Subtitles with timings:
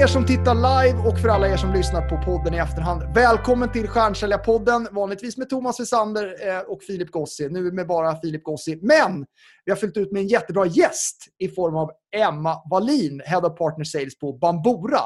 [0.00, 3.02] er som tittar live och för alla er som lyssnar på podden i efterhand.
[3.14, 7.48] Välkommen till Stjärnsäljarpodden, vanligtvis med Thomas Wessander eh, och Filip Gossi.
[7.48, 8.78] Nu med bara Filip Gossi.
[8.82, 9.26] Men
[9.64, 13.58] vi har fyllt ut med en jättebra gäst i form av Emma Wallin, Head of
[13.58, 15.02] Partner Sales på Bambora.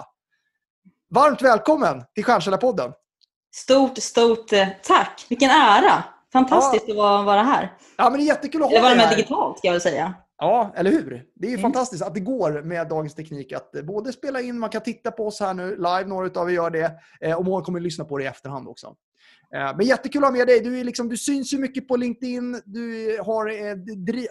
[1.15, 2.93] Varmt välkommen till Stjärnsäljarpodden.
[3.55, 5.27] Stort, stort eh, tack.
[5.29, 6.05] Vilken ära.
[6.33, 7.21] Fantastiskt ja.
[7.21, 7.73] att vara här.
[7.97, 8.91] Ja, men det är jättekul att ha dig här.
[8.91, 10.15] Eller vara med digitalt, ska jag väl säga.
[10.39, 11.25] Ja, eller hur?
[11.35, 11.63] Det är mm.
[11.63, 15.11] fantastiskt att det går med dagens teknik att eh, både spela in, man kan titta
[15.11, 17.83] på oss här nu live, några av er gör det, eh, och många kommer att
[17.83, 18.97] lyssna på det i efterhand också.
[19.55, 20.61] Eh, men jättekul att ha med dig.
[20.61, 23.45] Du, är liksom, du syns ju mycket på LinkedIn, du har,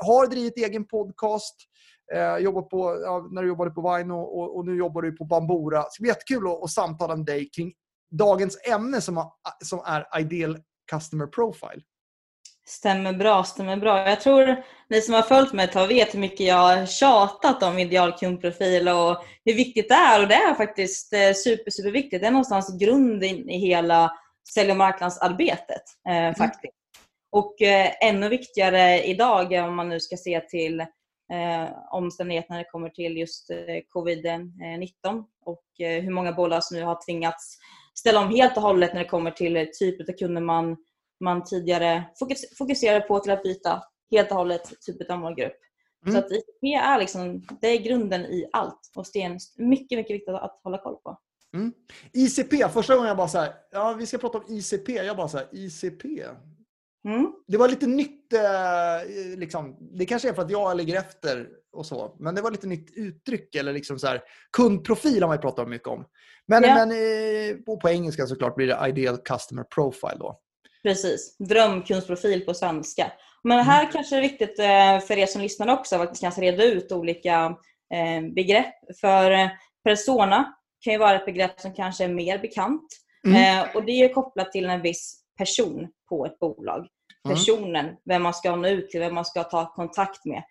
[0.05, 1.55] har drivit egen podcast,
[2.39, 5.77] jobbar på, ja, när du jobbade på Vine och, och, nu jobbar du på Bambora.
[5.77, 7.73] Det ska bli jättekul att, att samtala med dig kring
[8.11, 9.31] dagens ämne som,
[9.63, 10.57] som är Ideal
[10.91, 11.81] Customer Profile.
[12.65, 14.09] Stämmer bra, stämmer bra.
[14.09, 17.63] Jag tror ni som har följt mig ett tag vet hur mycket jag har tjatat
[17.63, 20.21] om idealkundprofil och hur viktigt det är.
[20.21, 22.21] Och det är faktiskt eh, super, superviktigt.
[22.21, 24.11] Det är någonstans grunden i hela
[24.53, 25.83] sälj och marknadsarbetet.
[26.07, 26.35] Eh, mm.
[26.35, 26.73] faktiskt.
[27.31, 32.69] Och eh, ännu viktigare idag om man nu ska se till eh, omständigheter när det
[32.69, 33.57] kommer till just eh,
[33.95, 37.57] covid-19 och eh, hur många bolag som nu har tvingats
[37.99, 40.77] ställa om helt och hållet när det kommer till typ av kunder man
[41.19, 42.03] man tidigare
[42.57, 45.57] fokuserade på till att byta helt och hållet typ av målgrupp.
[46.05, 46.13] Mm.
[46.13, 50.15] Så att ICP är, liksom, det är grunden i allt och det är mycket, mycket
[50.15, 51.17] viktigt att hålla koll på.
[51.53, 51.73] Mm.
[52.13, 55.27] ICP, första gången jag bara så här, ja vi ska prata om ICP, jag bara
[55.27, 56.05] så här, ICP.
[57.07, 57.33] Mm.
[57.47, 61.85] Det var lite nytt, eh, liksom, det kanske är för att jag ligger efter och
[61.85, 64.21] så, men det var lite nytt uttryck eller liksom så här,
[64.57, 66.05] kundprofil har man ju pratat mycket om.
[66.47, 66.75] Men, yeah.
[66.75, 70.39] men eh, på, på engelska såklart blir det ideal customer profile då.
[70.83, 73.11] Precis, drömkunstprofil på svenska.
[73.43, 73.91] Men här mm.
[73.91, 77.55] kanske det är viktigt eh, för er som lyssnar också att kanske reda ut olika
[77.93, 78.75] eh, begrepp.
[79.01, 79.49] För eh,
[79.83, 82.87] persona kan ju vara ett begrepp som kanske är mer bekant.
[83.27, 83.67] Mm.
[83.75, 86.87] Och det är kopplat till en viss person på ett bolag.
[87.25, 87.35] Mm.
[87.35, 90.43] Personen, vem man ska nå ut till, vem man ska ta kontakt med.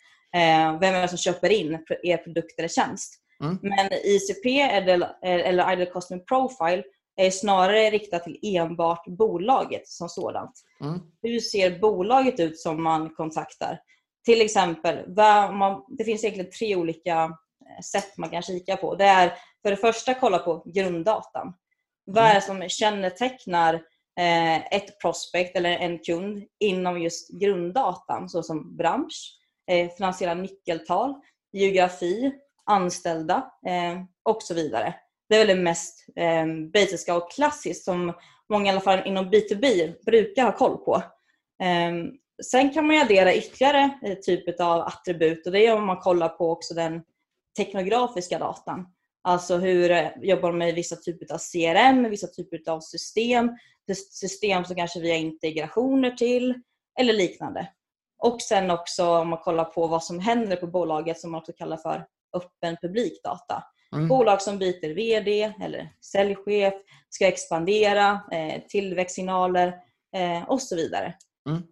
[0.81, 3.15] Vem är det som köper in er produkt eller tjänst.
[3.45, 3.59] Mm.
[3.63, 6.83] Men ICP eller Ideal Customer Profile
[7.17, 10.53] är snarare riktat till enbart bolaget som sådant.
[10.81, 11.01] Mm.
[11.23, 13.81] Hur ser bolaget ut som man kontaktar?
[14.25, 15.15] Till exempel,
[15.99, 17.25] det finns egentligen tre olika
[17.69, 18.95] eh, sätt man kan kika på.
[18.95, 21.43] Det är för det första kolla på grunddatan.
[21.43, 21.55] Mm.
[22.05, 23.75] Vad är det som kännetecknar
[24.21, 29.39] eh, ett prospect eller en kund inom just grunddatan såsom bransch,
[29.71, 31.15] eh, finansiella nyckeltal,
[31.53, 32.33] geografi,
[32.65, 33.53] anställda
[34.25, 34.95] och så vidare.
[35.33, 38.13] Det är väl det mest eh, basiska och klassiskt som
[38.49, 41.03] många i alla fall inom B2B brukar ha koll på.
[41.63, 41.93] Eh,
[42.45, 46.29] sen kan man addera ytterligare eh, typ av attribut och det är om man kollar
[46.29, 47.03] på också den
[47.57, 48.87] teknografiska datan.
[49.23, 53.51] Alltså hur eh, jobbar de med vissa typer av CRM, vissa typer av system,
[54.11, 56.55] system som kanske vi har integrationer till
[57.01, 57.69] eller liknande.
[58.19, 61.53] Och sen också om man kollar på vad som händer på bolaget som man också
[61.53, 62.07] kallar för
[62.37, 63.65] öppen publikdata.
[63.93, 64.09] Mm.
[64.09, 66.75] Bolag som byter VD eller säljchef,
[67.09, 69.75] ska expandera, eh, tillväxtsignaler
[70.17, 71.15] eh, och så vidare.
[71.49, 71.63] Mm.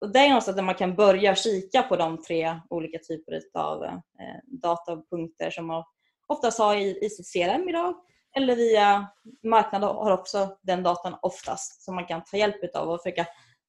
[0.00, 3.84] Och det är någonstans där man kan börja kika på de tre olika typer av
[3.84, 3.98] eh,
[4.46, 5.84] datapunkter som man
[6.26, 7.94] oftast har i, i sitt CRM idag
[8.36, 9.08] eller via
[9.44, 13.26] marknaden har också den datan oftast som man kan ta hjälp av och försöka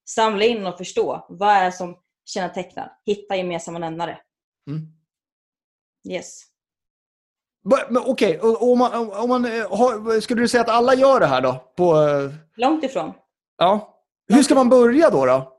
[0.09, 4.22] samla in och förstå vad är det som kännetecknar, hitta gemensamma nämnare.
[4.68, 4.81] Mm.
[6.09, 6.49] Yes.
[8.06, 8.70] Okej, okay.
[8.70, 11.73] om man, om man eh, har, skulle du säga att alla gör det här då?
[11.78, 12.02] På...
[12.02, 13.14] Eh, Långt ifrån.
[13.58, 13.96] Ja.
[14.34, 15.26] Hur ska man börja då?
[15.26, 15.53] då?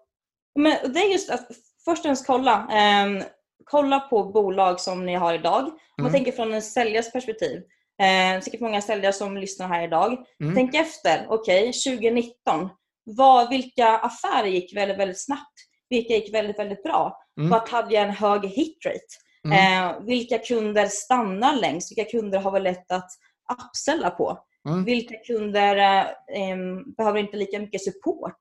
[0.59, 1.49] Men det är just att
[1.85, 2.69] först och främst kolla.
[2.71, 3.25] Eh,
[3.65, 5.63] kolla på bolag som ni har idag.
[5.67, 6.13] Om man mm.
[6.13, 7.63] tänker från en säljares perspektiv.
[8.03, 10.17] Eh, säkert många säljare som lyssnar här idag.
[10.43, 10.55] Mm.
[10.55, 11.27] Tänk efter.
[11.29, 12.69] Okej, okay, 2019.
[13.05, 15.55] Vad, vilka affärer gick väldigt, väldigt snabbt?
[15.89, 17.19] Vilka gick väldigt, väldigt bra?
[17.39, 17.51] Mm.
[17.51, 19.07] Vart hade jag en hög hitrate?
[19.45, 19.87] Mm.
[19.87, 21.91] Eh, vilka kunder stannar längst?
[21.91, 23.11] Vilka kunder har vi lätt att
[23.51, 24.39] upsella på?
[24.69, 24.85] Mm.
[24.85, 26.57] Vilka kunder eh,
[26.97, 28.39] behöver inte lika mycket support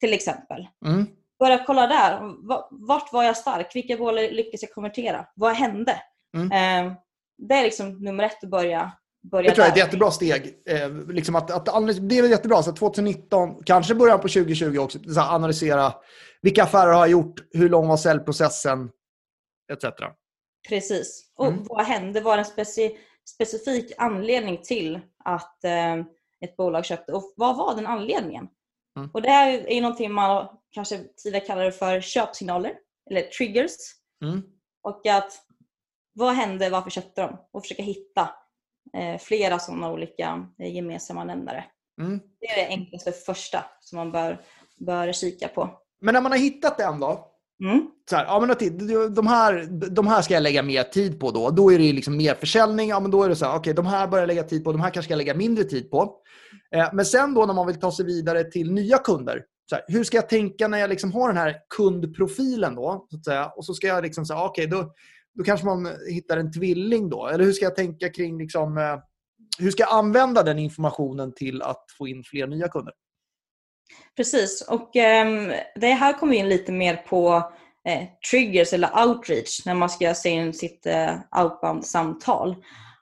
[0.00, 0.68] till exempel?
[0.86, 1.06] Mm.
[1.38, 2.20] Börja kolla där.
[2.86, 3.76] Vart var jag stark?
[3.76, 5.26] Vilka bolag lyckades jag konvertera?
[5.34, 6.02] Vad hände?
[6.36, 6.52] Mm.
[6.86, 6.92] Eh,
[7.38, 8.92] det är liksom nummer ett att börja
[9.30, 10.62] Börja det tror jag är ett jättebra steg.
[10.66, 12.62] Eh, liksom att, att, det är jättebra.
[12.62, 15.94] Så 2019, kanske början på 2020 också, så analysera
[16.42, 18.90] vilka affärer har jag gjort, hur lång var säljprocessen,
[19.72, 19.84] etc.
[20.68, 21.32] Precis.
[21.36, 21.64] Och mm.
[21.64, 22.20] vad hände?
[22.20, 22.98] Var det en speci
[23.34, 25.96] specifik anledning till att eh,
[26.40, 27.12] ett bolag köpte?
[27.12, 28.48] Och vad var den anledningen?
[28.96, 29.10] Mm.
[29.12, 32.74] Och Det här är någonting man kanske tidigare kallade för köpsignaler
[33.10, 33.72] eller triggers.
[34.24, 34.42] Mm.
[34.82, 35.32] Och att
[36.12, 36.70] vad hände?
[36.70, 37.36] Varför köpte de?
[37.50, 38.30] Och försöka hitta
[38.96, 41.64] eh, flera sådana olika eh, gemensamma nämnare.
[42.00, 42.20] Mm.
[42.40, 44.44] Det är det enklaste första som man bör,
[44.76, 45.80] bör kika på.
[46.00, 47.31] Men när man har hittat en då,
[47.64, 47.86] Mm.
[48.10, 51.50] så här, ja, men de, här, de här ska jag lägga mer tid på då.
[51.50, 52.88] Då är det liksom mer försäljning.
[52.88, 54.72] Ja, men då är det så här, okay, de här börjar jag lägga tid på,
[54.72, 56.16] de här kanske ska jag lägga mindre tid på.
[56.74, 59.44] Eh, men sen då när man vill ta sig vidare till nya kunder.
[59.70, 63.06] Så här, hur ska jag tänka när jag liksom har den här kundprofilen då?
[63.10, 64.92] Så att säga, och så ska jag liksom säga, okej, då,
[65.34, 67.26] då kanske man hittar en tvilling då.
[67.26, 68.98] Eller hur ska jag tänka kring liksom, eh,
[69.58, 72.94] hur ska jag använda den informationen till att få in fler nya kunder?
[74.16, 77.52] Precis, och ehm, det här kommer in lite mer på
[77.88, 82.56] eh, triggers eller outreach när man ska se in sitt eh, outbound-samtal.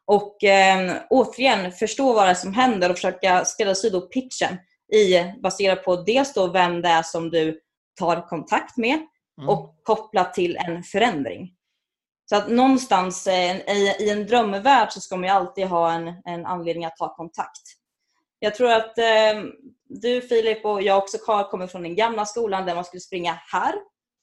[0.04, 4.58] Och ehm, återigen, förstå vad det är som händer och försöka skräddarsy då pitchen
[4.92, 7.60] i, baserat på dels då vem det är som du
[7.98, 8.98] tar kontakt med
[9.40, 9.48] Mm.
[9.48, 11.52] och kopplat till en förändring.
[12.24, 16.14] Så att någonstans eh, i, i en drömvärld så ska man ju alltid ha en,
[16.24, 17.62] en anledning att ta kontakt.
[18.42, 19.42] Jag tror att eh,
[19.88, 23.38] du Filip och jag också Karl kommer från den gamla skolan där man skulle springa
[23.52, 23.74] här.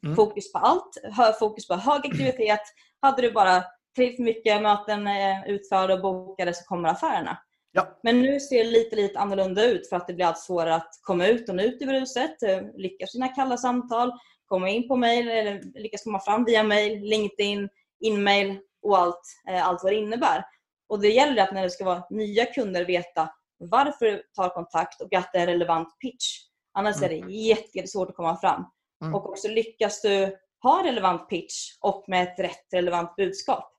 [0.06, 0.16] Mm.
[0.16, 0.98] Fokus på allt,
[1.40, 2.62] fokus på hög aktivitet.
[3.02, 3.64] Hade du bara
[3.96, 7.38] tillräckligt mycket möten eh, utförda och bokade så kommer affärerna.
[7.72, 8.00] Ja.
[8.04, 10.90] Men nu ser det lite, lite annorlunda ut för att det blir allt svårare att
[11.02, 14.12] komma ut och nå ut i bruset, eh, lyckas sina kalla samtal,
[14.46, 19.68] komma in på mail eller lyckas komma fram via mail, LinkedIn, inmail och allt, eh,
[19.68, 20.46] allt vad det innebär.
[20.90, 25.02] Och det gäller att när det ska vara nya kunder veta varför du tar kontakt
[25.02, 26.48] och att det är en relevant pitch.
[26.74, 28.66] Annars är det jätte- jättesvårt att komma fram.
[29.02, 29.16] Mm.
[29.16, 33.74] Och också lyckas du ha relevant pitch och med ett rätt relevant budskap.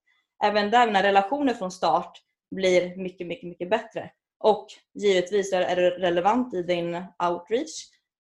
[0.44, 4.10] Även där när relationer från start blir mycket, mycket, mycket bättre.
[4.38, 7.90] Och givetvis är det relevant i din outreach,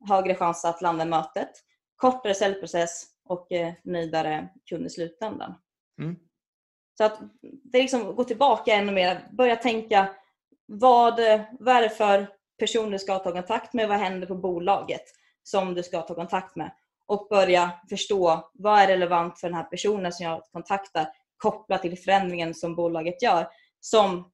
[0.08, 1.50] högre chans att landa mötet,
[1.96, 5.54] kortare säljprocess och eh, nöjdare kund i slutändan.
[6.02, 6.16] Mm.
[6.98, 10.14] Så att det är liksom gå tillbaka ännu mer, börja tänka
[10.66, 11.20] vad,
[11.58, 12.26] vad är det för
[12.58, 15.02] person du ska ta kontakt med, vad händer på bolaget
[15.42, 16.70] som du ska ta kontakt med
[17.06, 21.98] och börja förstå vad är relevant för den här personen som jag kontaktar kopplat till
[21.98, 23.48] förändringen som bolaget gör
[23.80, 24.30] som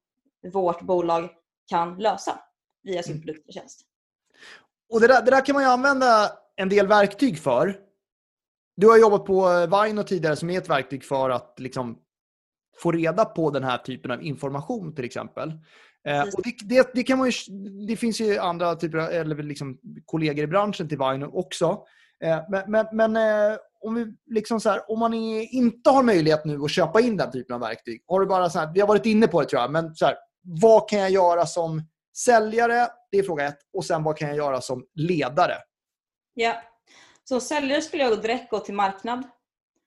[0.53, 1.29] vårt bolag
[1.69, 2.39] kan lösa
[2.83, 3.25] via sin Mm.
[3.25, 3.81] produkt och tjänst.
[4.89, 7.79] Och det där, det där kan man ju använda en del verktyg för.
[8.75, 11.99] Du har jobbat på eh, Vino tidigare som är ett verktyg för att liksom
[12.77, 15.51] få reda på den här typen av information till exempel.
[16.07, 17.33] Eh, och det, det, det, kan man ju,
[17.87, 21.83] det finns ju andra typer av, eller liksom kollegor i branschen till Vino också.
[22.23, 26.03] Eh, men men, men eh, om, vi liksom så här, om man är, inte har
[26.03, 28.03] möjlighet nu att köpa in den typen av verktyg.
[28.07, 30.05] Har du bara så här, vi har varit inne på det tror jag, men så
[30.05, 31.81] här, vad kan jag göra som
[32.17, 32.87] säljare?
[33.11, 33.59] Det är fråga ett.
[33.73, 35.55] Och sen vad kan jag göra som ledare?
[36.33, 36.53] Ja.
[37.23, 39.23] Så säljare skulle jag direkt gå till marknad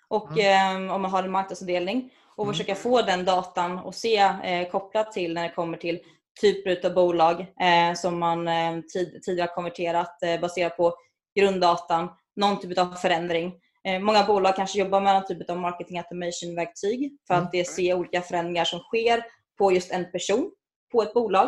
[0.09, 2.55] och eh, om man har en marknadsavdelning och Mm.
[2.55, 6.01] försöka få den datan och se eh, kopplat till när det kommer till
[6.41, 10.95] typer av bolag eh, som man eh, tid, tidigare har konverterat eh, baserat på
[11.39, 13.53] grunddatan, någon typ av förändring.
[13.85, 17.47] Eh, många bolag kanske jobbar med någon typ av marketing automation-verktyg för Mm.
[17.47, 19.25] att det ser olika förändringar som sker
[19.59, 20.51] på just en person
[20.93, 21.47] på ett bolag.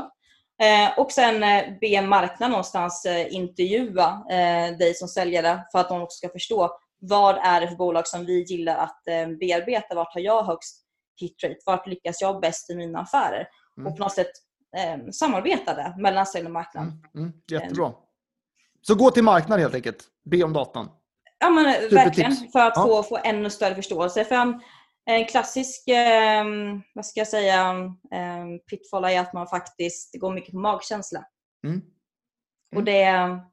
[0.63, 4.23] Eh, och sen eh, be marknaden någonstans intervjua
[4.79, 6.71] dig som säljare för att de också ska förstå
[7.01, 9.01] vad är det för bolag som vi gillar att
[9.41, 9.95] bearbeta?
[9.95, 10.85] Vart har jag högst
[11.21, 11.57] hitrate?
[11.67, 13.49] Vart lyckas jag bäst i mina affärer?
[13.79, 13.87] Mm.
[13.93, 14.31] Och på något sätt
[14.77, 16.85] eh, samarbeta det mellan sälj och marknad.
[16.85, 17.93] Mm, mm, jättebra.
[18.83, 20.05] Så gå till marknaden helt enkelt.
[20.31, 20.89] Be om datan.
[21.39, 22.33] Ja men eh, verkligen.
[22.33, 22.83] För att Ja.
[22.83, 24.25] få, få ännu större förståelse.
[24.25, 24.61] För en,
[25.05, 26.45] en klassisk eh,
[26.95, 27.71] vad ska jag säga,
[28.13, 31.25] eh, pitfall är att man faktiskt går mycket på magkänsla.
[31.67, 31.83] Mm.
[32.77, 33.03] Och det,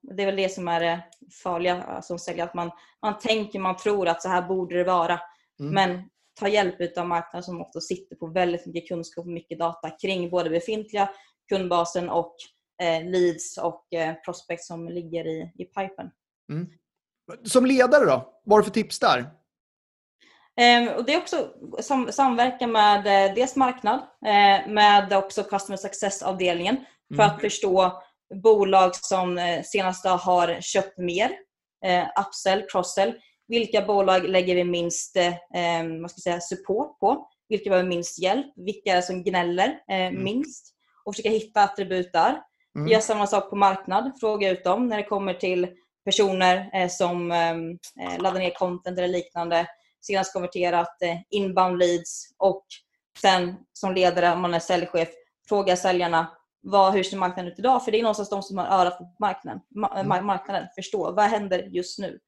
[0.01, 1.03] det är väl det som är det
[1.43, 2.48] farliga eh, som säljare.
[2.50, 5.19] Att man, man tänker, man tror att så här borde det vara.
[5.60, 5.74] Mm.
[5.74, 9.89] Men ta hjälp av marknaden som ofta sitter på väldigt mycket kunskap och mycket data
[9.89, 11.09] kring både befintliga
[11.49, 12.35] kundbasen och
[12.83, 16.11] eh, leads och eh, prospects som ligger i, i pipen.
[17.43, 18.39] Som ledare då?
[18.43, 19.31] Vad har du för tips där?
[20.61, 21.49] Ehm, och det är också
[21.81, 22.97] sam samverka med
[23.29, 26.75] eh, dels marknad, eh, med också customer success-avdelningen
[27.15, 27.35] för Mm.
[27.35, 28.03] att förstå
[28.43, 31.31] bolag som eh, senast har köpt mer,
[32.19, 33.13] upsell, cross-sell.
[33.47, 35.33] Vilka bolag lägger vi minst eh,
[36.01, 37.27] vad ska säga, support på?
[37.49, 38.53] Vilka behöver minst hjälp?
[38.55, 40.71] Vilka är det som gnäller eh, minst?
[41.05, 42.41] Och försöka hitta attribut där.
[42.75, 42.87] Mm.
[42.87, 44.11] Gör samma sak på marknad.
[44.19, 45.67] Fråga ut dem när det kommer till
[46.05, 47.55] personer eh, som eh,
[48.19, 49.67] laddar ner content eller liknande.
[50.01, 52.65] Senast konverterat eh, inbound leads och
[53.21, 55.09] sen som ledare, om man är säljchef,
[55.49, 56.27] fråga säljarna
[56.61, 57.83] vad, hur ser marknaden ut idag?
[57.85, 60.11] För det är någonstans de som har örat på marknaden, ma- Mm.
[60.11, 62.19] ma- marknaden förstå vad händer just nu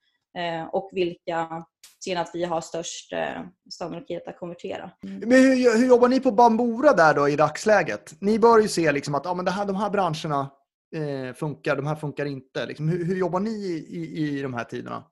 [0.71, 1.65] och vilka,
[2.03, 4.91] ser att vi har störst eh, sannolikhet att konvertera.
[5.03, 5.29] Mm.
[5.29, 8.13] Men hur, hur, jobbar ni på Bambora där då i dagsläget?
[8.21, 10.51] Ni bör ju se liksom att ja, men det här, de här branscherna
[10.95, 12.65] eh, funkar, de här funkar inte.
[12.65, 15.03] Liksom, hur, hur, jobbar ni i, i de här tiderna?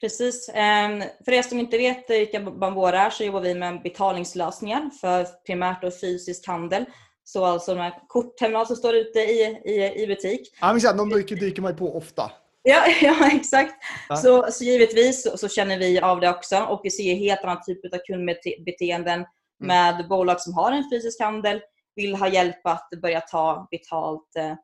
[0.00, 0.50] Precis.
[0.54, 5.24] Ehm, för er som inte vet vilka Bambora är så jobbar vi med betalningslösningar för
[5.46, 6.84] primärt och fysisk handel.
[7.24, 10.56] Så alltså de här kortterminaler som står ute i, i, i butik.
[10.60, 12.30] Ja, men de dyker, dyker man ju på ofta.
[12.62, 13.74] Ja, ja exakt.
[14.08, 14.16] Ja.
[14.16, 17.62] Så, så givetvis så, så, känner vi av det också och vi ser helt annan
[17.62, 19.26] typ av kundbeteenden mm.
[19.58, 21.60] med bolag som har en fysisk handel,
[21.96, 24.54] vill ha hjälp att börja ta betalt eh,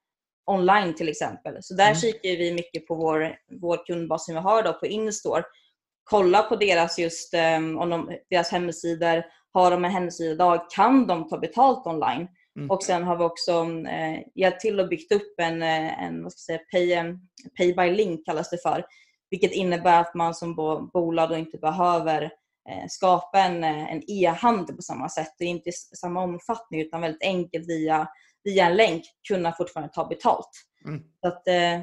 [0.47, 1.57] online till exempel.
[1.61, 1.97] Så där mm.
[1.97, 5.43] kikar vi mycket på vår, vår kundbas som vi har då på Instore.
[6.05, 9.25] Kolla på deras, just, um, om de, deras hemsidor.
[9.53, 10.71] Har de en hemsida idag?
[10.71, 12.29] Kan de ta betalt online?
[12.57, 12.71] Mm.
[12.71, 13.53] Och sen har vi också
[13.89, 17.03] eh, hjälpt till och byggt upp en, eh, en vad ska jag säga,
[17.57, 18.85] pay, pay by link kallas det för.
[19.31, 20.55] Vilket innebär att man som
[20.93, 22.23] bolag inte behöver
[22.69, 25.35] eh, skapa en, eh, en e-handel på samma sätt.
[25.39, 28.09] Det är inte i samma omfattning utan väldigt enkelt via
[28.47, 30.51] via en länk kunna fortfarande ta betalt.
[30.85, 31.05] Mm.
[31.21, 31.81] Så att, eh,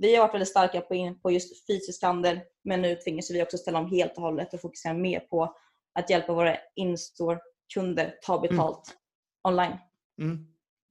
[0.00, 3.42] vi har varit väldigt starka på, in, på just fysisk handel men nu tvingas vi
[3.42, 5.56] också ställa om helt och hållet och fokusera mer på
[5.94, 8.42] att hjälpa våra in-store-kunder ta mm.
[8.42, 9.58] betalt mm.
[9.60, 9.78] online.
[10.20, 10.46] Mm.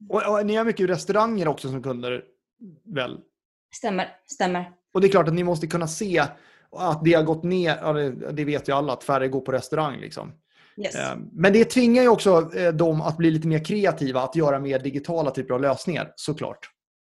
[0.09, 2.23] Och, och, ni har mycket restauranger också som kunder,
[2.95, 3.19] väl?
[3.75, 4.71] Stämmer, stämmer.
[4.93, 6.23] Och det är klart att ni måste kunna se
[6.71, 9.99] att det har gått ner, det vet ju alla, att färre går på restaurang.
[9.99, 10.33] Liksom.
[10.77, 10.95] Yes.
[10.95, 14.59] Eh, men det tvingar ju också eh, dem att bli lite mer kreativa, att göra
[14.59, 16.69] mer digitala typer av lösningar såklart.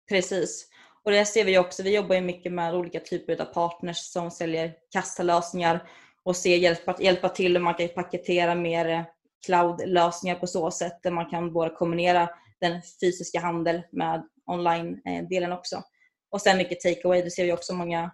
[0.08, 0.68] Precis.
[1.04, 1.82] Och det ser vi också.
[1.82, 5.88] Vi jobbar ju mycket med olika typer av partners som säljer kassalösningar
[6.22, 9.02] och ser hjälpa, hjälpa till hur man kan paketera mer eh,
[9.46, 12.28] cloud-lösningar på så sätt där man kan både kombinera
[12.60, 15.82] den fysiska handel med online-delen också.
[16.30, 17.22] Och sen mycket takeaway.
[17.22, 18.10] Det ser vi också många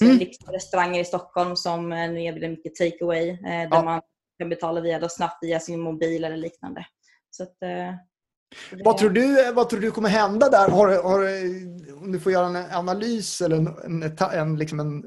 [0.00, 0.18] mm.
[0.52, 3.82] restauranger i Stockholm som nu erbjuder mycket takeaway där ja.
[3.82, 4.02] man
[4.38, 6.86] kan betala via då snabbt via sin mobil eller liknande.
[7.30, 7.94] Så att, eh,
[8.84, 10.68] vad, tror du, vad tror du kommer hända där?
[10.68, 11.20] Har, har,
[12.02, 15.04] om du får göra en analys eller en, en, en, liksom en,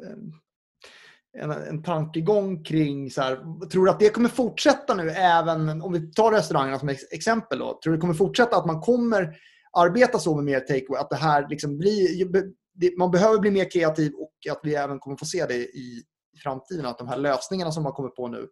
[1.38, 3.36] en, en tankegång kring så här,
[3.70, 7.80] tror du att det kommer fortsätta nu även om vi tar restaurangerna som exempel då,
[7.84, 9.36] tror du det kommer fortsätta att man kommer
[9.78, 14.14] arbeta så med mer takeaway att det här liksom blir, man behöver bli mer kreativ
[14.14, 16.04] och att vi även kommer få se det i,
[16.44, 18.48] framtiden att de här lösningarna som man kommer på nu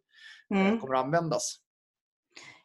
[0.53, 0.79] mm.
[0.79, 1.57] kommer att användas.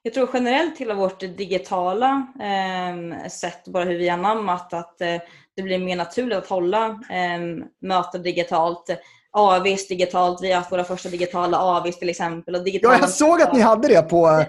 [0.03, 5.17] Jag tror generellt hela vårt digitala eh, sätt, bara hur vi har anammat att eh,
[5.57, 7.41] det blir mer naturligt att hålla eh,
[7.81, 8.91] möten digitalt.
[9.37, 12.55] AVs digitalt, vi har haft våra första digitala AVs till exempel.
[12.55, 14.45] Och digitala ja, jag såg att ni hade det på,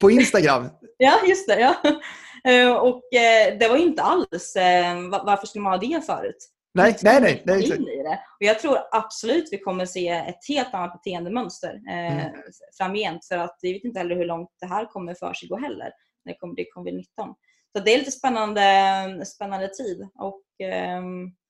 [0.00, 0.68] på Instagram.
[0.96, 1.60] ja, just det.
[1.60, 1.74] Ja.
[2.50, 4.94] Eh, och eh, det var inte alls, eh,
[5.24, 6.48] varför skulle man ha det förut?
[6.74, 7.42] Nej, nej, nej.
[7.46, 8.18] nej in i det.
[8.40, 12.32] Och jag tror absolut vi kommer se ett helt annat beteendemönster eh, mm.
[12.78, 13.24] framgent.
[13.24, 15.90] För att vi vet inte heller hur långt det här kommer för sig gå heller.
[16.24, 17.34] Det kommer, det kommer 19.
[17.76, 20.08] Så det är lite spännande, spännande tid.
[20.14, 21.41] Och eh, det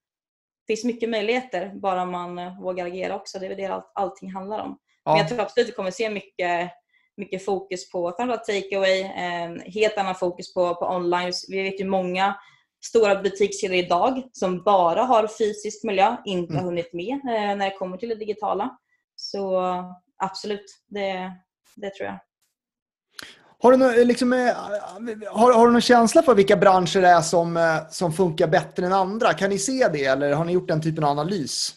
[0.67, 3.39] finns mycket möjligheter bara man vågar agera också.
[3.39, 4.79] Det är väl det all, allting handlar om.
[5.05, 5.11] Ja.
[5.11, 6.71] Men jag tror absolut vi kommer se mycket,
[7.17, 11.33] mycket fokus på framförallt takeaway, eh, helt annan fokus på, på online.
[11.49, 12.37] Vi vet ju många
[12.85, 16.57] stora butikskedjor idag som bara har fysisk miljö, inte mm.
[16.57, 18.79] har hunnit med eh, när det kommer till det digitala.
[19.17, 19.63] Så
[20.19, 21.33] absolut, det,
[21.77, 22.19] det tror jag.
[23.63, 24.57] Har du, liksom, eh,
[25.31, 28.87] har, har du någon känsla för vilka branscher det är som, eh, som funkar bättre
[28.87, 29.33] än andra?
[29.33, 31.75] Kan ni se det eller har ni gjort den typen av analys?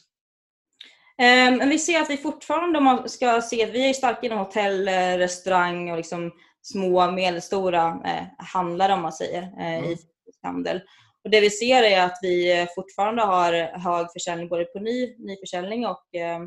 [1.17, 4.39] Men vi ser att vi fortfarande, om man ska se att vi är starka inom
[4.39, 6.31] hotell, restaurang och liksom
[6.65, 9.91] små medelstora eh, handlare om man säger eh, mm.
[9.91, 9.97] i
[10.43, 10.81] handel.
[11.23, 15.85] Och det vi ser är att vi fortfarande har hög försäljning både på ny, nyförsäljning
[15.85, 16.41] och eh,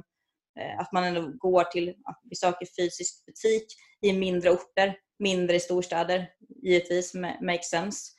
[0.78, 3.66] att man ändå går till att besöka fysisk butik
[4.02, 6.26] i mindre orter, mindre i storstäder.
[6.62, 8.10] Givetvis makes sense.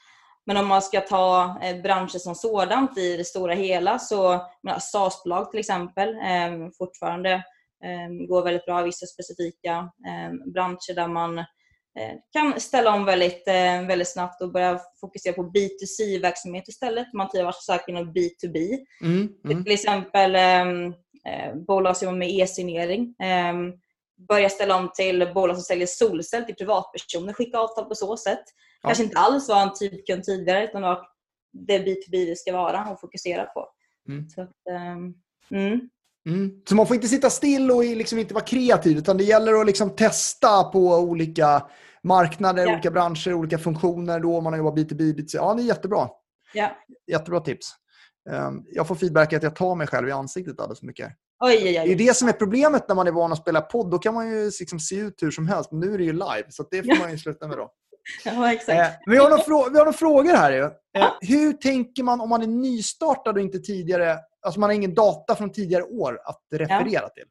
[0.45, 4.45] Men om man ska ta eh, branscher som sådant i det stora hela så
[4.79, 7.31] SAS-bolag till exempel eh, fortfarande
[7.83, 9.71] eh, går väldigt bra i vissa specifika
[10.07, 11.45] eh, branscher där man
[11.99, 17.13] Eh, kan ställa om väldigt, eh, väldigt snabbt och börja fokusera på B2C-verksamhet istället.
[17.13, 18.77] Man tidigare varit stark inom B2B.
[19.01, 19.63] Mm, mm.
[19.63, 20.93] Till exempel ehm,
[21.67, 23.15] bolag som jobbar med e-signering.
[24.27, 27.33] Börja ställa om till bolag som säljer solcell till privatpersoner.
[27.33, 28.43] Skicka avtal på så sätt.
[28.81, 28.87] Ja.
[28.87, 31.01] Kanske inte alls var en typkund tidigare utan var
[31.53, 33.67] det B2B det ska vara och fokusera på.
[34.09, 34.29] Mm.
[34.29, 36.61] Så att, eh, mm.
[36.69, 39.65] Så man får inte sitta still och liksom inte vara kreativ utan det gäller att
[39.65, 41.69] liksom testa på olika
[42.03, 42.73] marknader, ja.
[42.73, 45.13] olika branscher, olika funktioner då man har jobbat B2B.
[45.13, 45.29] B2C.
[45.33, 46.09] Ja, det är jättebra.
[46.53, 46.77] Ja.
[47.07, 47.75] Jättebra tips.
[48.29, 51.11] Ehm, jag får feedback att jag tar mig själv i ansiktet alldeles för mycket.
[51.39, 51.95] Oj, oj, Det är oj.
[51.95, 53.91] det som är problemet när man är van att spela podd.
[53.91, 55.71] Då kan man ju liksom se ut hur som helst.
[55.71, 57.71] Nu är det ju live, så det får man ju sluta med då.
[58.25, 58.79] Ja, exakt.
[58.79, 60.51] Eh, vi har, några vi har några frågor här.
[60.51, 60.63] Ju.
[60.63, 61.17] Eh, Ja.
[61.21, 65.35] hur tänker man om man är nystartad och inte tidigare, alltså man har ingen data
[65.35, 67.23] från tidigare år att referera till?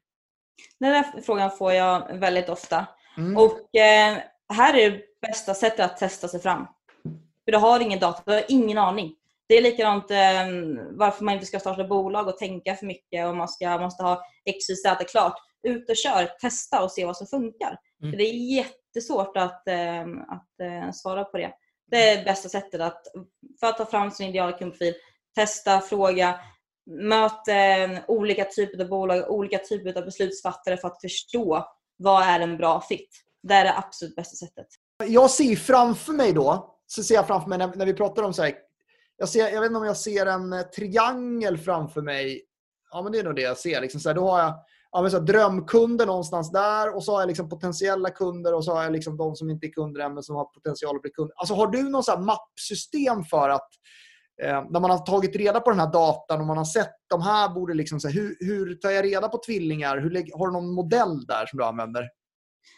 [0.79, 2.85] Den där frågan får jag väldigt ofta.
[3.17, 3.37] Mm.
[3.37, 4.17] Och eh,
[4.53, 6.65] här är det bästa sättet att testa sig fram.
[7.45, 9.15] För du har ingen data, du har ingen aning.
[9.49, 10.47] Det är likadant eh,
[10.91, 14.25] varför man inte ska starta bolag och tänka för mycket och man ska, måste ha
[14.45, 15.33] X, Y, Z klart.
[15.63, 17.77] Ut och kör, testa och se vad som funkar.
[18.01, 18.11] Mm.
[18.11, 21.51] För det är jättesvårt att, eh, att eh, svara på det.
[21.91, 23.01] Det är bästa sättet att,
[23.59, 24.93] för att ta fram sin ideala kundprofil.
[25.35, 26.39] Testa, fråga,
[26.85, 32.39] möt eh, olika typer av bolag, olika typer av beslutsfattare för att förstå vad är
[32.39, 33.09] en bra fit.
[33.43, 34.67] Det är det absolut bästa sättet.
[35.07, 38.33] Jag ser framför mig då, så ser jag framför mig när, när vi pratar om
[38.33, 38.68] så här,
[39.19, 42.41] jag, ser, jag vet inte om jag ser en eh, triangel framför mig.
[42.91, 43.81] Ja, men det är nog det jag ser.
[43.81, 44.53] Liksom så här, då har jag
[44.91, 48.65] ja, men så här, drömkunder någonstans där och så har jag liksom potentiella kunder och
[48.65, 51.01] så har jag liksom de som inte är kunder än men som har potential att
[51.01, 51.33] bli kunder.
[51.35, 53.69] Alltså, har du så här mappsystem för att
[54.43, 57.21] eh, när man har tagit reda på den här datan och man har sett de
[57.21, 59.97] här borde liksom så här, hur, hur tar jag reda på tvillingar?
[59.97, 62.09] Hur, har du någon modell där som du använder?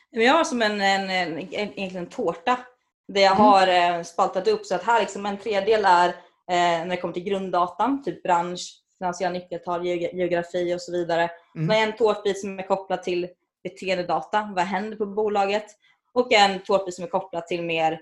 [0.10, 2.60] Jag har som en, en, en, en, en tårta
[3.08, 3.44] där jag Mm.
[3.44, 6.16] har eh, spaltat upp så att här liksom en tredjedel är
[6.48, 11.32] när det kommer till grunddatan, typ bransch, finansiella nyckeltal, geogra- geografi och så vidare.
[11.56, 11.68] Mm.
[11.68, 13.30] Med en tårtbit som är kopplad till
[13.64, 15.66] beteendedata, vad händer på bolaget?
[16.14, 18.02] Och en tårtbit som är kopplad till mer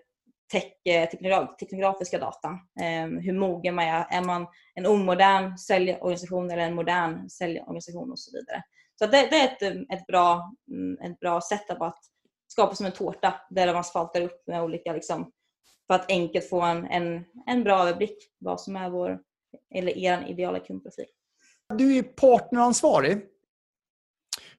[0.52, 2.48] tech, eh, teknogra- teknografiska data.
[2.82, 4.06] Eh, hur mogen man är.
[4.10, 8.64] Är man en omodern säljorganisation eller en modern säljorganisation och så vidare.
[8.96, 12.00] Så det, det är ett, ett, bra, mm, ett bra sätt att
[12.48, 15.32] skapa som en tårta där man spaltar upp med olika liksom,
[15.90, 19.20] för att enkelt få en, en, en bra överblick vad som är vår
[19.76, 21.06] eller er ideala kundprofil.
[21.78, 23.22] Du är partneransvarig.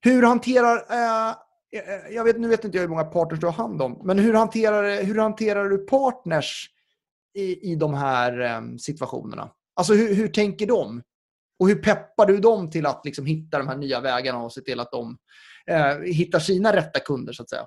[0.01, 0.77] Hur hanterar...
[0.91, 3.83] Eh, eh, eh, jag vet, nu vet inte jag hur många partners du har hand
[3.83, 6.71] om, men hur hanterar, hur hanterar du partners
[7.35, 9.51] i, i de här eh, situationerna?
[9.75, 11.03] Alltså hur, hur tänker de?
[11.59, 14.61] Och hur peppar du dem till att liksom hitta de här nya vägarna och se
[14.61, 15.19] till att de
[15.67, 17.67] eh, hittar sina rätta kunder så att säga?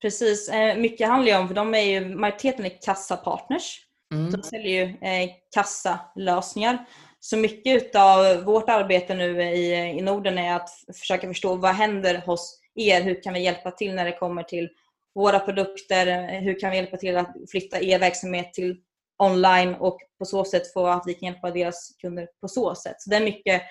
[0.00, 3.80] Precis, eh, mycket handlar ju om, för de är ju, majoriteten är kassapartners.
[4.14, 4.30] Mm.
[4.30, 6.86] De säljer ju eh, kassalösningar.
[7.20, 12.22] Så mycket av vårt arbete nu i, i Norden är att försöka förstå vad händer
[12.26, 13.02] hos er?
[13.02, 14.68] Hur kan vi hjälpa till när det kommer till
[15.14, 16.40] våra produkter?
[16.40, 18.76] Hur kan vi hjälpa till att flytta er verksamhet till
[19.18, 22.96] online och på så sätt få att vi kan hjälpa deras kunder på så sätt.
[22.98, 23.62] Så det är mycket,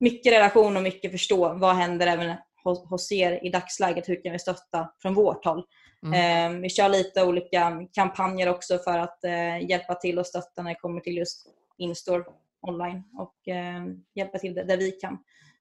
[0.00, 4.08] mycket relation och mycket förstå vad händer även hos, er i dagsläget?
[4.08, 5.64] Hur kan vi stötta från vårt håll?
[6.06, 6.54] Mm.
[6.54, 10.70] Eh, vi kör lite olika kampanjer också för att eh, hjälpa till och stötta när
[10.70, 11.46] det kommer till just
[11.78, 12.24] in-store
[12.66, 13.82] online och eh,
[14.14, 15.18] hjälpa till där, där vi kan.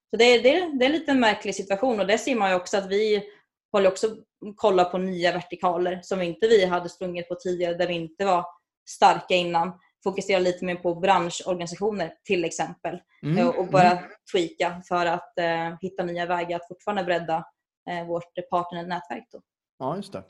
[0.10, 2.50] Så det, är- det, är- det är lite en märklig situation och det ser man
[2.50, 3.24] ju också att vi
[3.72, 4.08] håller också
[4.56, 8.46] kolla på nya vertikaler som inte vi hade sprungit på tidigare där vi inte var
[8.90, 9.72] starka innan.
[10.04, 13.38] Fokusera lite mer på branschorganisationer till exempel Mm.
[13.38, 14.00] eh, och bara
[14.32, 17.46] tweaka för att eh, hitta nya vägar att fortfarande bredda
[17.90, 19.28] eh, vårt partnernätverk.
[19.32, 19.42] Då.
[19.80, 20.24] Ja, just det.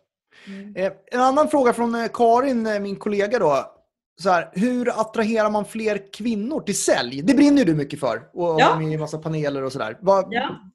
[0.47, 0.75] Mm.
[0.75, 3.39] Eh, En annan fråga från eh, Karin, eh, min kollega.
[3.39, 3.75] då.
[4.21, 7.21] Så här, hur attraherar man fler kvinnor till sälj?
[7.21, 8.29] Det brinner du mycket för.
[8.34, 8.79] Och Ja.
[8.79, 9.97] med i massa paneler och sådär.
[10.01, 10.29] Ja,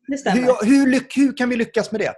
[0.07, 0.37] det stämmer.
[0.41, 2.13] Hur, hur, hur kan vi lyckas med det?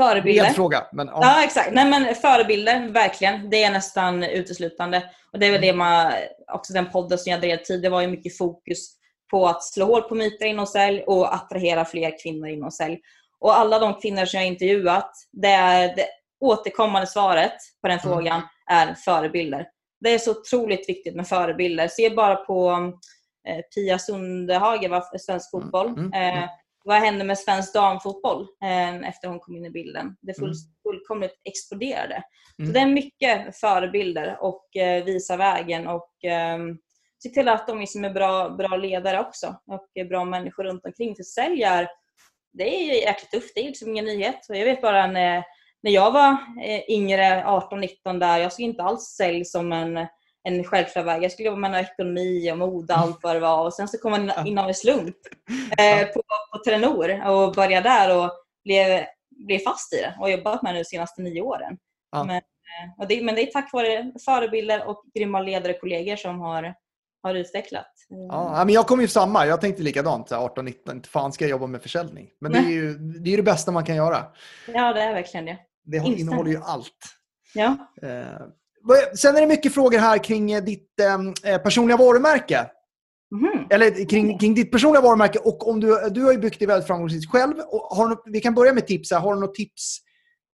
[0.00, 0.42] Förebilder.
[0.42, 0.86] Bred fråga.
[0.92, 1.18] Men, ja.
[1.22, 1.72] Ja, exakt.
[1.72, 3.50] Nej, men förebilder, verkligen.
[3.50, 5.02] Det är nästan uteslutande.
[5.32, 6.12] Och det är väl det man,
[6.52, 8.96] också den podden som jag drev tidigare var ju mycket fokus
[9.30, 12.98] på att slå hål på myter inom sälj och attrahera fler kvinnor inom sälj.
[13.40, 16.06] Och alla de kvinnor som jag intervjuat, det, är, det
[16.40, 18.14] återkommande svaret på den Mm.
[18.14, 19.66] frågan är förebilder.
[20.00, 21.88] Det är så otroligt viktigt med förebilder.
[21.88, 22.92] Se bara på
[23.48, 25.86] eh, Pia Sundhage, svensk fotboll.
[25.86, 26.48] Mm, mm, mm.
[26.84, 30.16] Vad hände med svensk damfotboll eh, efter hon kom in i bilden?
[30.20, 30.56] Det full, Mm.
[30.82, 32.22] fullkomligt exploderade.
[32.56, 32.72] Så Mm.
[32.72, 36.58] det är mycket förebilder och eh, visa vägen och eh,
[37.22, 41.16] se till att de liksom är bra, bra ledare också och bra människor runt omkring.
[41.16, 41.88] För sälj är,
[42.52, 44.46] det är ju jäkligt tufft, det är liksom ingen nyhet.
[44.48, 45.44] Jag vet bara när,
[45.82, 46.30] när jag var
[46.64, 50.06] eh, yngre, 18-19 där, jag såg inte alls sälj som en
[50.48, 51.22] en självklar väg.
[51.24, 53.64] Jag skulle jobba med ekonomi och mode och allt vad det var.
[53.64, 55.16] Och sen så kom man in- av en slump
[55.78, 56.22] eh, på,
[56.52, 58.30] på Telenor och började där och
[58.64, 59.04] blev,
[59.46, 61.78] blev fast i det och jobbat med det de senaste nio åren.
[62.12, 62.24] Ja.
[62.24, 66.40] Men, eh, det, men det är tack vare förebilder och grymma ledare och kollegor som
[66.40, 66.74] har,
[67.22, 67.86] har utvecklat.
[68.28, 69.46] Ja, men jag kom ju samma.
[69.46, 70.28] Jag tänkte likadant.
[70.28, 70.92] så här 18-19.
[70.92, 72.30] Inte fan ska jag jobba med försäljning.
[72.40, 74.24] Men det är ju det, är det bästa man kan göra.
[74.66, 75.58] Ja, det är verkligen det.
[75.84, 76.18] Det Instämmer.
[76.20, 77.04] innehåller ju allt.
[77.54, 77.76] Ja.
[78.88, 81.00] Eh, sen är det mycket frågor här kring eh, ditt
[81.44, 82.70] eh, personliga varumärke.
[83.34, 83.66] Mhm.
[83.70, 86.86] Eller kring, kring ditt personliga varumärke och om du, du har ju byggt det väldigt
[86.86, 87.54] framgångsrikt själv.
[87.58, 89.10] Och har vi kan börja med tips.
[89.10, 89.20] Här.
[89.20, 89.98] Har du något tips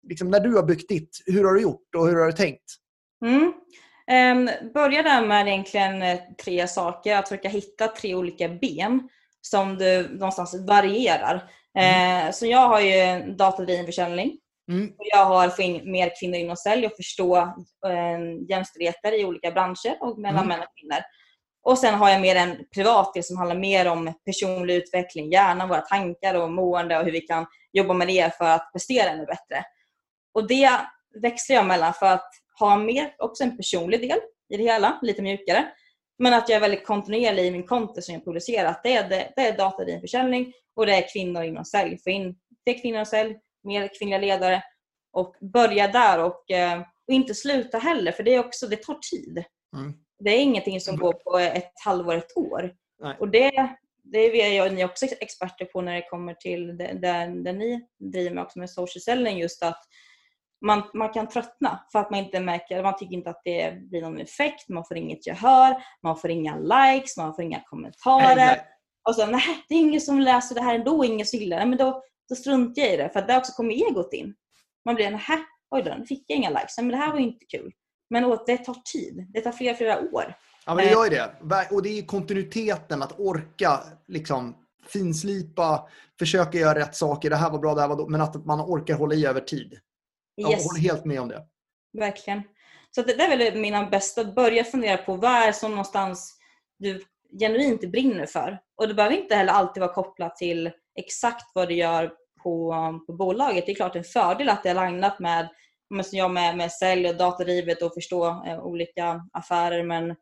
[0.09, 1.23] liksom, när du har byggt ditt?
[1.27, 2.65] Hur har du gjort och hur har du tänkt?
[3.25, 3.53] Mm.
[4.11, 7.17] Um, börja där med egentligen eh, tre saker.
[7.17, 9.09] Att försöka hitta tre olika ben
[9.41, 11.51] som du någonstans varierar.
[11.79, 14.39] Eh, så jag har ju datadriven försäljning.
[14.69, 14.89] Mm.
[14.89, 17.37] Och jag har få in mer kvinnor inom sälj och förstå
[17.87, 20.49] eh, jämställdheter i olika branscher och mellan Mm.
[20.49, 21.03] män och kvinnor.
[21.63, 25.69] Och sen har jag mer en privat del som handlar mer om personlig utveckling, hjärnan,
[25.69, 29.27] våra tankar och mående och hur vi kan jobba med det för att prestera ännu
[29.27, 29.65] bättre.
[30.35, 30.71] Och det
[31.23, 35.23] växlar jag mellan för att ha mer, också en personlig del i det hela, lite
[35.23, 35.69] mjukare.
[36.19, 38.81] Men att jag är väldigt kontinuerlig i min content som jag producerar.
[38.83, 41.99] Det är, det, det är datadriven försäljning och det är kvinnor inom sälj.
[42.05, 43.35] Få in fler kvinnor inom sälj,
[43.67, 44.63] mer kvinnliga ledare
[45.13, 48.99] och börja där och, eh, och inte sluta heller för det, är också, det tar
[49.11, 49.45] tid.
[49.77, 49.93] Mm.
[50.19, 52.75] Det är ingenting som går på ett halvår, ett år.
[52.99, 53.17] Nej.
[53.21, 56.93] Och det, det är jag och ni också experter på när det kommer till det,
[56.93, 59.39] där, där ni driver med också med social selling.
[59.39, 59.83] Just att
[60.61, 64.03] man, man kan tröttna för att man inte märker, man tycker inte att det blir
[64.03, 68.37] någon effekt, man får inget gehör, man får inga likes, man får inga kommentarer.
[68.37, 68.67] Nej, nej.
[69.09, 71.67] Och så, nej det är ingen som läser det här ändå, ingen som gillar det.
[71.67, 74.35] Men då, då struntar jag i det för att där också kommer egot in.
[74.85, 75.21] Man blir, nej
[75.71, 76.77] oj då, nu fick jag inga likes.
[76.79, 77.73] Men det här var ju inte kul.
[78.11, 79.27] Men det tar tid.
[79.33, 80.35] Det tar flera, flera år.
[80.67, 81.31] Ja, men det gör ju det.
[81.41, 87.31] Ver- Och det är kontinuiteten, att orka liksom, finslipa, försöka göra rätt saker.
[87.31, 88.11] Det här var bra, det här var dåligt.
[88.11, 89.79] Men att man orkar hålla i över tid.
[90.35, 90.65] Jag Yes.
[90.67, 91.43] håller helt med om det.
[91.99, 92.43] Verkligen.
[92.91, 95.71] Så det, det är väl mina bästa, att börja fundera på vad är det som
[95.71, 96.37] någonstans
[96.79, 97.05] du
[97.41, 98.59] genuint brinner för.
[98.77, 102.75] Och det behöver inte heller alltid vara kopplat till exakt vad du gör på,
[103.07, 103.67] på bolaget.
[103.67, 105.49] Det är klart en fördel att det är lagnat med,
[106.05, 109.83] som jag med, med sälj och datadrivet och förstå eh, olika affärer.
[109.83, 110.17] Men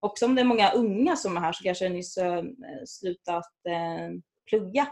[0.00, 2.42] också om det är många unga som är här så kanske nyss eh,
[2.86, 4.08] slutat eh,
[4.50, 4.88] plugga.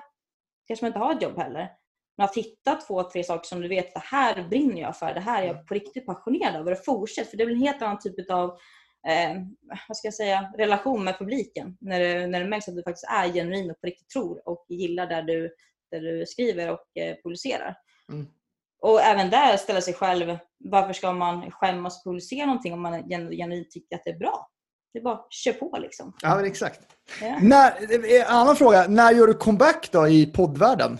[0.67, 1.71] Kanske man inte har ett jobb heller.
[2.17, 5.21] Men att hitta två, tre saker som du vet, det här brinner jag för, det
[5.21, 7.31] här är jag på riktigt passionerad över och fortsätt.
[7.31, 8.59] För det blir en helt annan typ av
[9.07, 9.37] eh,
[9.89, 11.77] vad ska jag säga, relation med publiken.
[11.81, 14.67] När det, när det märks att du faktiskt är genuin och på riktigt tror och
[14.69, 15.55] gillar där du,
[15.91, 17.77] där du skriver och eh, publicerar.
[18.13, 18.27] Mm.
[18.83, 23.09] Och även där ställa sig själv, varför ska man skämmas och publicera någonting om man
[23.09, 24.49] gen- genuint tycker att det är bra?
[24.93, 26.13] Det är bara kör på liksom.
[26.23, 26.81] Ja, exakt.
[27.21, 27.39] Ja.
[27.43, 27.71] När,
[28.21, 28.87] eh, annan fråga.
[28.89, 30.99] När gör du comeback då i poddvärlden?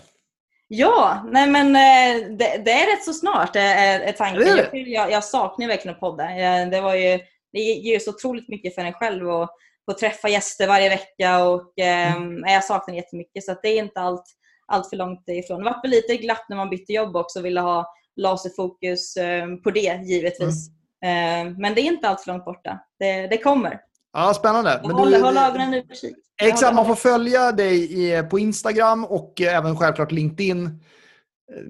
[0.67, 4.43] Ja, nej men eh, det, det är rätt så snart är, är tanken.
[4.43, 4.77] Det är det.
[4.77, 6.23] Jag, jag, jag saknar verkligen att podda.
[6.65, 7.19] Det, var ju,
[7.53, 9.49] det ger så otroligt mycket för en själv att
[9.91, 12.13] få träffa gäster varje vecka och eh,
[12.45, 14.23] jag saknar det jättemycket så det är inte allt,
[14.67, 15.59] allt för långt ifrån.
[15.59, 19.47] Det var väl lite glatt när man bytte jobb också och ville ha laserfokus eh,
[19.63, 20.69] på det givetvis.
[21.05, 21.47] Mm.
[21.49, 22.79] Eh, men det är inte allt för långt borta.
[22.99, 23.79] Det, det kommer.
[24.13, 24.79] Ja, spännande.
[24.83, 26.15] Men håll, håll ögonen i utkik.
[26.43, 30.65] Exakt, man får följa dig på Instagram och eh, även självklart LinkedIn.
[30.65, 30.71] Eh,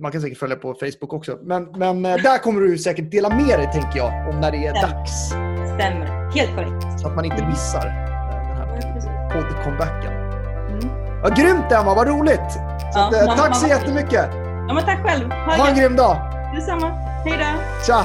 [0.02, 1.40] Man kan säkert följa på Facebook också.
[1.44, 4.58] Men, men eh, där kommer du säkert dela med dig, tänker jag, om när det
[4.58, 4.82] är Ja.
[4.82, 5.47] dags.
[5.78, 6.32] Stämmer.
[6.36, 7.00] Helt korrekt.
[7.02, 10.12] Så att man inte missar den här podd-comebacken.
[10.70, 10.90] Mm.
[11.24, 12.52] Ja, grymt Emma, vad roligt!
[12.52, 12.60] Så
[12.94, 14.30] Ja, att, eh, mamma- tack så mamma- jättemycket!
[14.68, 15.32] Ja, men tack själv.
[15.32, 16.18] Ha Ha en grym dag!
[16.56, 16.88] Detsamma.
[17.26, 17.62] Hej då.
[17.86, 18.04] Tja!